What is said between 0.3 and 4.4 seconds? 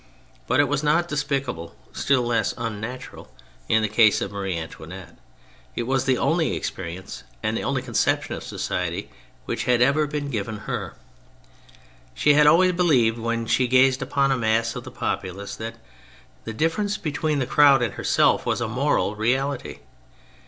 But it was not despicable, still less unnatural, in the case of